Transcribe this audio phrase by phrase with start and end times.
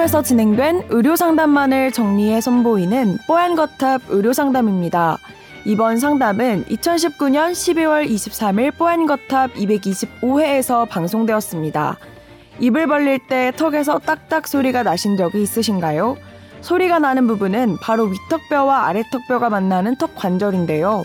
[0.00, 5.18] 뽀얀거탑에서 진행된 의료상담만을 정리해 선보이는 뽀얀거탑 의료상담입니다.
[5.66, 11.98] 이번 상담은 2019년 12월 23일 뽀얀거탑 225회에서 방송되었습니다.
[12.60, 16.16] 입을 벌릴 때 턱에서 딱딱 소리가 나신 적이 있으신가요?
[16.62, 21.02] 소리가 나는 부분은 바로 위턱뼈와 아래턱뼈가 만나는 턱 관절인데요.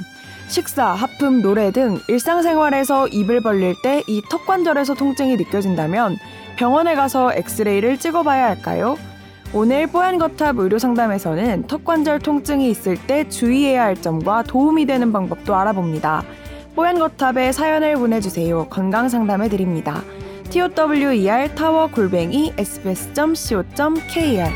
[0.48, 6.18] 식사, 하품, 노래 등 일상생활에서 입을 벌릴 때 이 턱관절에서 통증이 느껴진다면
[6.56, 8.98] 병원에 가서 엑스레이를 찍어봐야 할까요?
[9.54, 16.24] 오늘 뽀얀거탑 의료상담에서는 턱관절 통증이 있을 때 주의해야 할 점과 도움이 되는 방법도 알아봅니다.
[16.76, 18.68] 뽀얀거탑에 사연을 보내주세요.
[18.70, 20.02] 건강상담해 드립니다.
[20.50, 24.52] tower 타워 골뱅이 sbs.co.kr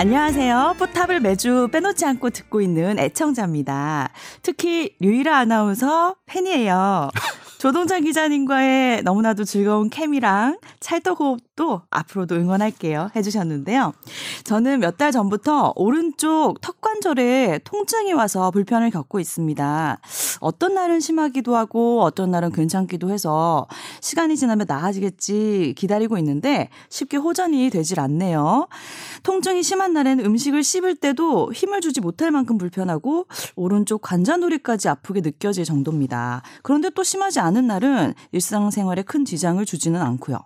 [0.00, 0.76] 안녕하세요.
[0.78, 4.10] 포탑을 매주 빼놓지 않고 듣고 있는 애청자입니다.
[4.42, 7.08] 특히 류일아 아나운서 팬이에요.
[7.58, 13.10] 조동찬 기자님과의 너무나도 즐거운 케미랑 찰떡호흡도 앞으로도 응원할게요.
[13.16, 13.94] 해주셨는데요.
[14.44, 19.98] 저는 몇 달 전부터 오른쪽 턱 관절에 통증이 와서 불편을 겪고 있습니다.
[20.40, 23.66] 어떤 날은 심하기도 하고 어떤 날은 괜찮기도 해서
[24.00, 28.68] 시간이 지나면 나아지겠지 기다리고 있는데 쉽게 호전이 되질 않네요.
[29.24, 35.64] 통증이 심한 날엔 음식을 씹을 때도 힘을 주지 못할 만큼 불편하고 오른쪽 관자놀이까지 아프게 느껴질
[35.64, 36.42] 정도입니다.
[36.62, 40.38] 그런데 또 심하지 않은 날은 일상생활에 큰 지장을 주지는 않고요.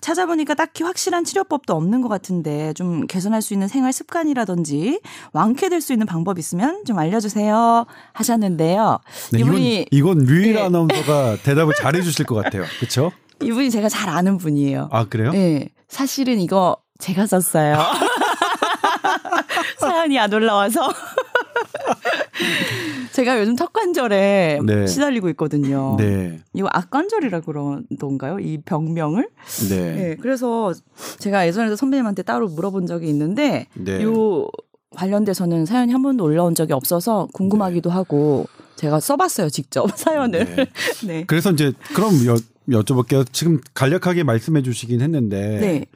[0.00, 5.00] 찾아보니까 딱히 확실한 치료법도 없는 것 같은데 좀 개선할 수 있는 생활 습관이라든지
[5.32, 8.98] 완쾌될 수 있는 방법 있으면 좀 알려주세요 하셨는데요.
[9.32, 10.62] 네, 이분이 이건, 이건 류일 네.
[10.62, 12.64] 아나운서가 대답을 잘해 주실 것 같아요.
[12.78, 13.12] 그렇죠?
[13.42, 14.88] 이분이 제가 잘 아는 분이에요.
[14.92, 15.32] 아, 그래요?
[15.32, 17.76] 네, 사실은 이거 제가 썼어요.
[19.78, 20.92] 사연이 안 올라와서.
[23.12, 24.86] 제가 요즘 턱 관절에 네.
[24.86, 25.96] 시달리고 있거든요.
[25.98, 26.40] 네.
[26.54, 28.38] 이거 악관절이라 그러던가요?
[28.40, 29.28] 이 병명을?
[29.68, 29.94] 네.
[29.94, 30.16] 네.
[30.20, 30.72] 그래서
[31.18, 34.02] 제가 예전에도 선배님한테 따로 물어본 적이 있는데 네.
[34.02, 34.48] 요
[34.96, 38.46] 관련돼서는 사연이 한 번도 올라온 적이 없어서 궁금하기도 하고
[38.76, 40.44] 제가 써봤어요 직접 사연을.
[40.44, 40.66] 네.
[41.06, 41.24] 네.
[41.26, 42.36] 그래서 이제 그럼 여,
[42.80, 43.24] 여쭤볼게요.
[43.32, 45.86] 지금 간략하게 말씀해 주시긴 했는데 네.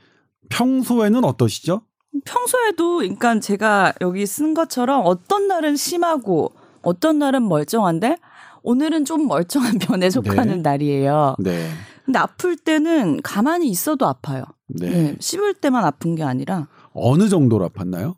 [0.50, 1.82] 평소에는 어떠시죠?
[2.24, 6.52] 평소에도 그러니까 제가 여기 쓴 것처럼 어떤 날은 심하고
[6.86, 8.16] 어떤 날은 멀쩡한데
[8.62, 10.62] 오늘은 좀 멀쩡한 편에 속하는 네.
[10.62, 11.36] 날이에요.
[11.38, 11.68] 네.
[12.04, 14.44] 근데 아플 때는 가만히 있어도 아파요.
[14.68, 14.88] 네.
[14.88, 15.16] 네.
[15.18, 18.14] 씹을 때만 아픈 게 아니라 어느 정도로 아팠나요?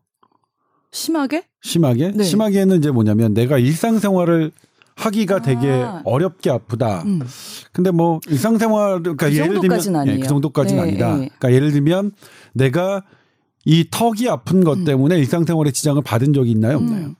[0.92, 1.44] 심하게?
[1.62, 2.12] 심하게?
[2.14, 2.24] 네.
[2.24, 4.52] 심하게는 이제 뭐냐면 내가 일상생활을
[4.96, 6.02] 하기가 되게 아.
[6.04, 7.02] 어렵게 아프다.
[7.04, 7.20] 음.
[7.72, 10.18] 근데 뭐 일상생활 그러니까 그 예를 들면 예.
[10.18, 11.08] 그 정도까지는 네, 아니다.
[11.16, 11.30] 네.
[11.38, 12.12] 그러니까 예를 들면
[12.52, 13.04] 내가
[13.64, 14.84] 이 턱이 아픈 것 음.
[14.84, 17.06] 때문에 일상생활에 지장을 받은 적이 있나요, 없나요?
[17.06, 17.14] 음.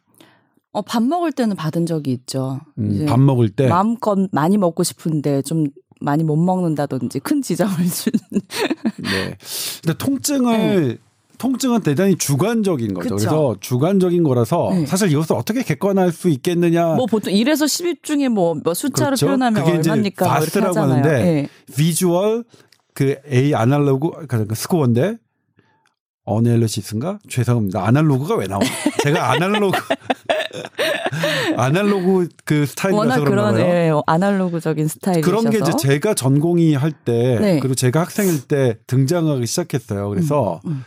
[0.72, 2.60] 어, 밥 먹을 때는 받은 적이 있죠.
[2.78, 5.66] 음, 이제 밥 먹을 때 마음껏 많이 먹고 싶은데 좀
[6.00, 8.18] 많이 못 먹는다든지 큰 지장을 주는.
[8.98, 9.36] 네.
[9.82, 10.98] 근데 통증을
[11.38, 13.10] 통증은 대단히 주관적인 거죠.
[13.10, 13.14] 네.
[13.14, 13.16] 그쵸.
[13.28, 14.86] 그래서 주관적인 거라서 네.
[14.86, 16.94] 사실 이것을 어떻게 객관할 수 있겠느냐.
[16.96, 19.26] 뭐 보통 1에서 10일 중에 뭐몇 숫자로 그렇죠.
[19.26, 20.92] 표현하면 그게 이제 얼마니까 뭐 이렇게 바스라고 하잖아요.
[21.04, 21.48] 하는데 네.
[21.76, 22.44] 비주얼
[22.94, 25.16] 그 A 아날로그 그 스코어인데
[26.24, 27.18] 어넬러시스인가?
[27.28, 27.86] 죄송합니다.
[27.86, 28.60] 아날로그가 왜 나와?
[29.02, 29.78] 제가 아날로그
[31.56, 33.64] 아날로그 그 스타일이라서 그런 봐요.
[33.64, 37.60] 예, 아날로그적인 스타일이셔서 그런 게 이제 제가 전공의 할때 네.
[37.60, 40.08] 그리고 제가 학생일 때 등장하기 시작했어요.
[40.08, 40.84] 그래서 음, 음.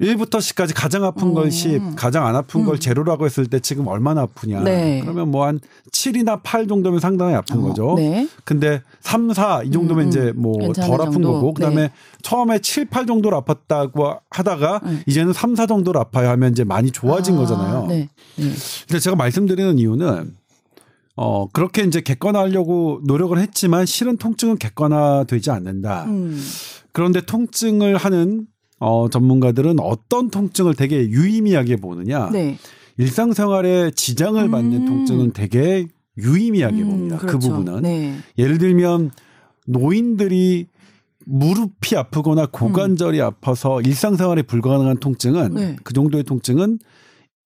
[0.00, 1.50] 1부터 10까지 가장 아픈 걸 음.
[1.50, 4.62] 10, 가장 안 아픈 걸 제로라고 했을 때 지금 얼마나 아프냐.
[4.62, 5.00] 네.
[5.02, 5.60] 그러면 뭐 한
[5.92, 7.94] 7이나 8 정도면 상당히 아픈 어, 거죠.
[7.96, 8.26] 네.
[8.44, 10.08] 근데 3, 4 이 정도면 음, 음.
[10.08, 11.32] 이제 뭐 덜 아픈 정도.
[11.34, 11.92] 거고 그다음에 네.
[12.22, 15.02] 처음에 7, 8 정도로 아팠다고 하다가 네.
[15.06, 17.86] 이제는 3, 4 정도로 아파야 하면 이제 많이 좋아진 아, 거잖아요.
[17.86, 18.08] 네.
[18.36, 18.48] 네.
[18.88, 20.36] 근데 제가 말씀드리는 이유는
[21.16, 26.04] 어 그렇게 이제 객관화하려고 노력을 했지만 실은 통증은 객관화되지 않는다.
[26.04, 26.40] 음.
[26.92, 28.46] 그런데 통증을 하는
[28.80, 32.30] 어 전문가들은 어떤 통증을 되게 유의미하게 보느냐.
[32.30, 32.56] 네.
[32.96, 34.86] 일상생활에 지장을 받는 음.
[34.86, 35.86] 통증은 되게
[36.18, 37.18] 유의미하게 음, 봅니다.
[37.18, 37.50] 그 그렇죠.
[37.50, 37.82] 부분은.
[37.82, 38.16] 네.
[38.38, 39.10] 예를 들면
[39.66, 40.66] 노인들이
[41.26, 45.76] 무릎이 아프거나 고관절이 아파서 일상생활에 불가능한 통증은 네.
[45.84, 46.78] 그 정도의 통증은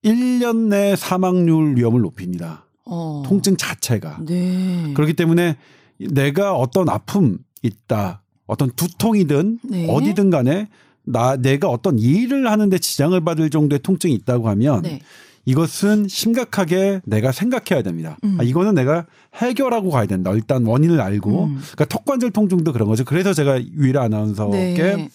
[0.04, 2.66] 1년 내 사망률 위험을 높입니다.
[2.86, 3.22] 어.
[3.26, 4.20] 통증 자체가.
[4.26, 4.92] 네.
[4.94, 5.56] 그렇기 때문에
[5.98, 8.22] 내가 어떤 아픔 있다.
[8.46, 9.88] 어떤 두통이든 네.
[9.88, 10.69] 어디든 간에
[11.04, 15.00] 나 내가 어떤 일을 하는데 지장을 받을 정도의 통증이 있다고 하면 네.
[15.44, 18.16] 이것은 심각하게 내가 생각해야 됩니다.
[18.24, 18.38] 음.
[18.40, 20.32] 아, 이거는 내가 해결하고 가야 된다.
[20.32, 21.44] 일단 원인을 알고.
[21.44, 21.56] 음.
[21.56, 23.04] 그러니까 턱관절 통증도 그런 거죠.
[23.04, 25.08] 그래서 제가 유일아 아나운서께 네.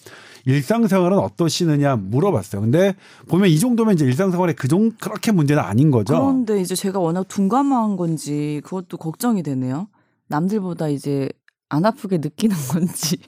[0.46, 2.62] 일상생활은 어떠시느냐 물어봤어요.
[2.62, 2.94] 근데
[3.28, 6.14] 보면 이 정도면 이제 일상생활에 그 정도 그렇게 문제는 아닌 거죠.
[6.14, 9.88] 그런데 이제 제가 워낙 둔감한 건지 그것도 걱정이 되네요.
[10.28, 11.28] 남들보다 이제
[11.68, 13.18] 안 아프게 느끼는 건지.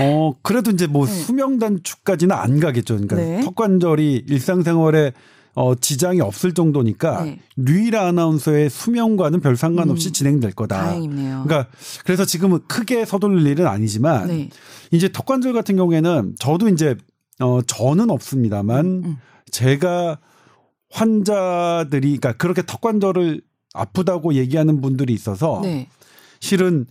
[0.00, 1.12] 어, 그래도 이제 뭐 네.
[1.12, 2.94] 수명 단축까지는 안 가겠죠.
[2.94, 3.40] 그러니까 네.
[3.42, 5.12] 턱 관절이 일상생활에
[5.54, 7.40] 어, 지장이 없을 정도니까 네.
[7.56, 10.84] 류일아 아나운서의 수명과는 별 상관없이 음, 진행될 거다.
[10.84, 11.42] 다행이네요.
[11.44, 11.68] 그러니까
[12.04, 14.50] 그래서 지금은 크게 서둘릴 일은 아니지만 네.
[14.92, 16.96] 이제 턱관절 같은 경우에는 저도 이제
[17.40, 19.16] 어 저는 없습니다만 음.
[19.50, 20.18] 제가
[20.90, 23.42] 환자들이 그러니까 그렇게 턱관절을
[23.74, 25.88] 아프다고 얘기하는 분들이 있어서 네.
[26.40, 26.86] 실은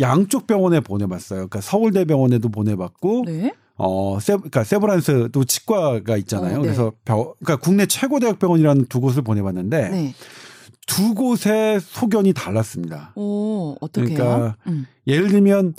[0.00, 1.38] 양쪽 병원에 보내봤어요.
[1.48, 3.52] 그러니까 서울대병원에도 보내봤고 네.
[3.76, 6.54] 어, 세, 그러니까 세브란스도 치과가 있잖아요.
[6.54, 6.62] 어, 네.
[6.62, 10.14] 그래서 병, 그러니까 국내 최고 대학병원이라는 두 곳을 보내봤는데 네.
[10.86, 13.12] 두 곳의 소견이 달랐습니다.
[13.16, 14.14] 오, 어떻게요?
[14.14, 14.86] 그러니까 음.
[15.06, 15.74] 예를 들면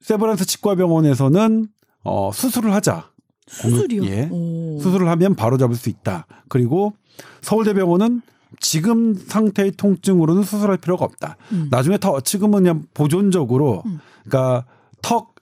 [0.00, 1.68] 세브란스 치과병원에서는
[2.04, 3.10] 어, 수술을 하자.
[3.46, 4.04] 수술이요?
[4.04, 4.28] 예.
[4.30, 4.78] 오.
[4.80, 6.26] 수술을 하면 바로 잡을 수 있다.
[6.48, 6.92] 그리고
[7.40, 8.22] 서울대병원은
[8.60, 11.36] 지금 상태의 통증으로는 수술할 필요가 없다.
[11.52, 11.68] 음.
[11.70, 14.00] 나중에 더 지금은 그냥 보존적으로 음.
[14.24, 14.64] 그러니까
[15.02, 15.34] 턱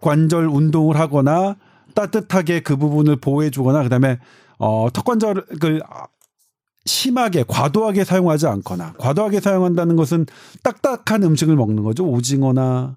[0.00, 1.56] 관절 운동을 하거나
[1.94, 4.18] 따뜻하게 그 부분을 보호해 주거나 그다음에
[4.58, 5.44] 어 턱 관절을
[6.84, 10.26] 심하게 과도하게 사용하지 않거나 과도하게 사용한다는 것은
[10.64, 12.04] 딱딱한 음식을 먹는 거죠.
[12.06, 12.96] 오징어나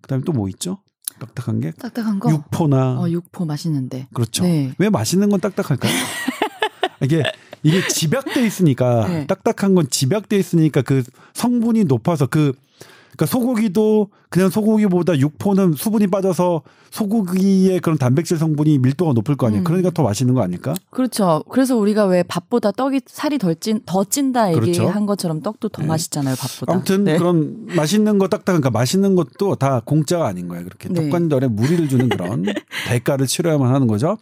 [0.00, 0.78] 그다음에 또 뭐 있죠?
[1.20, 2.30] 딱딱한 게 딱딱한 거?
[2.30, 4.08] 육포나 어, 육포 맛있는데.
[4.12, 4.42] 그렇죠.
[4.42, 4.72] 네.
[4.78, 5.92] 왜 맛있는 건 딱딱할까요?
[7.02, 7.22] 이게
[7.62, 9.26] 이게 집약돼 있으니까 네.
[9.26, 11.02] 딱딱한 건 집약돼 있으니까 그
[11.34, 12.52] 성분이 높아서 그
[13.12, 19.62] 그러니까 소고기도 그냥 소고기보다 육포는 수분이 빠져서 소고기의 그런 단백질 성분이 밀도가 높을 거 아니에요.
[19.62, 19.64] 음.
[19.64, 20.74] 그러니까 더 맛있는 거 아닐까?
[20.90, 21.44] 그렇죠.
[21.50, 24.68] 그래서 우리가 왜 밥보다 떡이 살이 덜 찐, 더 찐다 그렇죠.
[24.68, 25.88] 얘기한 것처럼 떡도 더 네.
[25.88, 26.72] 맛있잖아요, 밥보다.
[26.72, 27.18] 아무튼 네.
[27.18, 30.64] 그런 맛있는 거 딱딱한 그러니까 맛있는 것도 다 공짜가 아닌 거예요.
[30.64, 31.02] 그렇게 네.
[31.02, 32.44] 턱관절에 무리를 주는 그런
[32.88, 34.16] 대가를 치러야만 하는 거죠.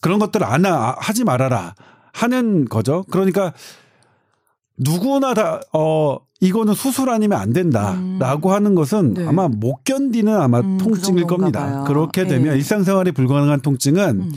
[0.00, 1.74] 그런 것들 안 하, 하지 말아라
[2.14, 3.04] 하는 거죠.
[3.10, 3.52] 그러니까
[4.76, 9.26] 누구나 다 어 이거는 수술 아니면 안 된다라고 하는 것은 네.
[9.26, 11.60] 아마 못 견디는 아마 음, 통증일 그런 건가 겁니다.
[11.76, 11.84] 봐요.
[11.86, 12.56] 그렇게 되면 네.
[12.56, 14.32] 일상생활이 불가능한 통증은 음.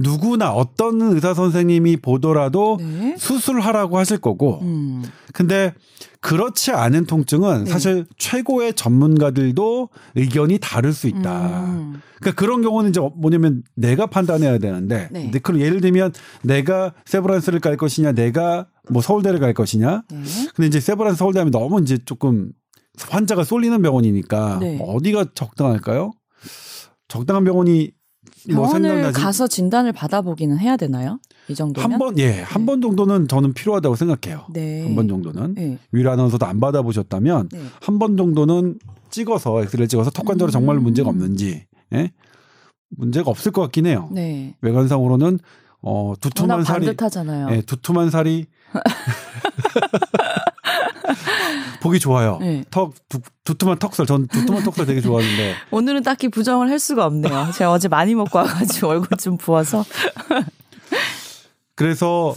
[0.00, 3.14] 누구나 어떤 의사 선생님이 보더라도 네.
[3.18, 5.04] 수술하라고 하실 거고 음.
[5.32, 5.74] 근데
[6.20, 7.70] 그렇지 않은 통증은 네.
[7.70, 11.64] 사실 최고의 전문가들도 의견이 다를 수 있다.
[11.64, 12.00] 음.
[12.18, 15.22] 그러니까 그런 경우는 이제 뭐냐면 내가 판단해야 되는데, 네.
[15.22, 16.12] 근데 그럼 예를 들면
[16.42, 20.02] 내가 세브란스를 갈 것이냐, 내가 뭐 서울대를 갈 것이냐.
[20.10, 20.22] 네.
[20.54, 22.52] 근데 이제 세브란스 서울대 하면 너무 이제 조금
[22.98, 24.78] 환자가 쏠리는 병원이니까 네.
[24.82, 26.12] 어디가 적당할까요?
[27.08, 27.92] 적당한 병원이
[28.54, 29.12] 뭐 병원을?
[29.12, 31.18] 가서 진단을 받아보기는 해야 되나요?
[31.48, 31.92] 이 정도면?
[31.92, 34.46] 한 번, 예, 한번 정도는 저는 필요하다고 생각해요.
[34.52, 34.84] 네.
[34.84, 35.54] 한번 정도는.
[35.54, 35.78] 네.
[35.92, 37.60] 위라 아나운서도 안 받아보셨다면 네.
[37.80, 38.78] 한번 정도는
[39.10, 40.52] 찍어서 엑스레이를 찍어서 턱 관절에 음.
[40.52, 42.12] 정말 문제가 없는지 예?
[42.90, 44.08] 문제가 없을 것 같긴 해요.
[44.12, 44.54] 네.
[44.60, 45.38] 외관상으로는
[45.82, 47.48] 어 두툼한 살이 반듯하잖아요.
[47.56, 48.46] 예, 두툼한 살이
[51.82, 52.38] 보기 좋아요.
[52.40, 52.64] 네.
[52.70, 57.50] 턱 두, 두툼한 턱살 전 두툼한 턱살 되게 좋아하는데 오늘은 딱히 부정을 할 수가 없네요.
[57.54, 59.84] 제가 어제 많이 먹고 와가지고 얼굴 좀 부어서.
[61.74, 62.34] 그래서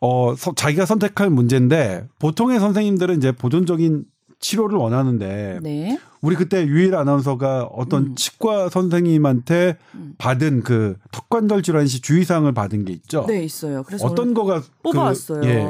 [0.00, 4.04] 어 서- 자기가 선택할 문제인데 보통의 선생님들은 이제 보존적인
[4.40, 5.98] 치료를 원하는데 네.
[6.22, 8.14] 우리 그때 유일 아나운서가 어떤 음.
[8.14, 10.14] 치과 선생님한테 음.
[10.16, 13.26] 받은 그 턱관절 질환 시 주의사항을 받은 게 있죠.
[13.28, 13.82] 네, 있어요.
[13.82, 15.40] 그래서 어떤 거가 뽑아왔어요.
[15.42, 15.66] 그, 예.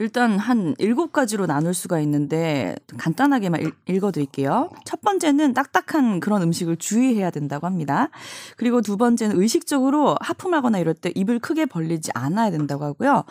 [0.00, 4.70] 일단 한 일곱 가지로 나눌 수가 있는데 간단하게만 읽- 읽어드릴게요.
[4.84, 8.08] 첫 번째는 딱딱한 그런 음식을 주의해야 된다고 합니다.
[8.56, 13.24] 그리고 두 번째는 의식적으로 하품하거나 이럴 때 입을 크게 벌리지 않아야 된다고 하고요.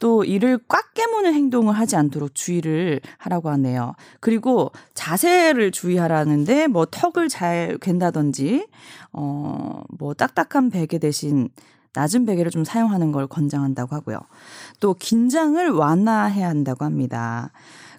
[0.00, 3.94] 또 이를 꽉 깨무는 행동을 하지 않도록 주의를 하라고 하네요.
[4.18, 8.66] 그리고 자세를 주의하라는데 뭐 턱을 잘 괸다든지
[9.12, 11.48] 어 뭐 딱딱한 베개 대신
[11.98, 14.20] 낮은 베개를 좀 사용하는 걸 권장한다고 하고요.
[14.78, 17.50] 또 긴장을 완화해야 한다고 합니다.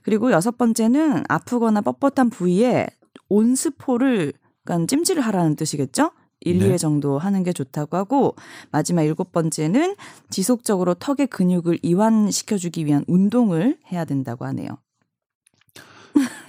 [0.04, 2.88] 그리고 여섯 번째는 아프거나 뻣뻣한 부위에
[3.28, 4.32] 온스포를
[4.64, 6.12] 그러니까 찜질을 하라는 뜻이겠죠?
[6.40, 6.70] 1, 네.
[6.70, 8.36] 2회 정도 하는 게 좋다고 하고
[8.72, 9.98] 마지막 일곱 번째는
[10.30, 14.70] 지속적으로 턱의 근육을 이완시켜주기 위한 운동을 해야 된다고 하네요.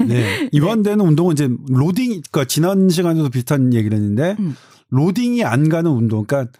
[0.06, 0.48] 네.
[0.52, 4.54] 이완되는 운동은 이제 로딩, 그러니까 지난 시간에도 비슷한 얘기를 했는데 음.
[4.90, 6.24] 로딩이 안 가는 운동.
[6.24, 6.52] 그러니까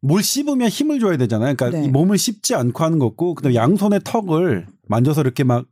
[0.00, 1.54] 뭘 씹으면 힘을 줘야 되잖아요.
[1.56, 1.86] 그러니까 네.
[1.86, 5.66] 이 몸을 씹지 않고 하는 거고, 그다음 에 양손의 턱을 만져서 이렇게 막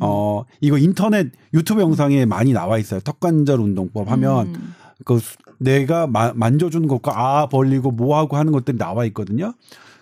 [0.00, 3.00] 어, 이거 인터넷 유튜브 영상에 많이 나와 있어요.
[3.00, 4.74] 턱관절 운동법 하면 음.
[5.04, 9.54] 그 수- 내가 마- 만져주는 것과 아 벌리고 뭐 하고 하는 것들이 나와 있거든요.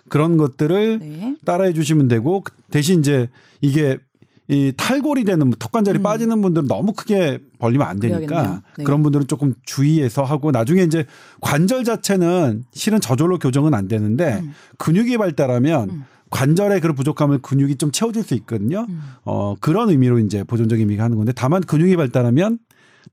[0.09, 1.35] 그런 것들을 네.
[1.45, 3.29] 따라해 주시면 되고 대신 이제
[3.61, 3.97] 이게
[4.47, 6.03] 이 탈골이 되는 턱관절이 음.
[6.03, 8.61] 빠지는 분들은 너무 크게 벌리면 안 되니까.
[8.77, 8.83] 네.
[8.83, 11.05] 그런 분들은 조금 주의해서 하고 나중에 이제
[11.39, 14.53] 관절 자체는 실은 저절로 교정은 안 되는데 음.
[14.77, 16.05] 근육이 발달하면 음.
[16.31, 18.85] 관절의 그런 부족함을 근육이 좀 채워줄 수 있거든요.
[18.89, 19.01] 음.
[19.23, 22.59] 어 그런 의미로 이제 보존적인 의미가 하는 건데 다만 근육이 발달하면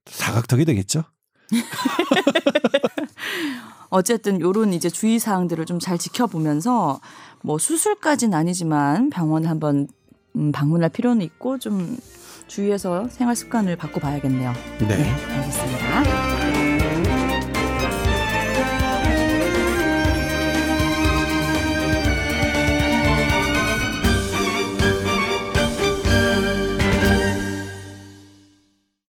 [0.06, 1.04] 사각턱이 되겠죠.
[3.90, 7.00] 어쨌든 요런 이제 주의 사항들을 좀 잘 지켜보면서
[7.42, 9.86] 뭐 수술까지는 아니지만 병원을 한번
[10.36, 11.96] 음, 방문할 필요는 있고 좀
[12.46, 14.52] 주의해서 생활 습관을 바꿔 봐야겠네요.
[14.80, 15.12] 네.
[15.36, 16.27] 알겠습니다.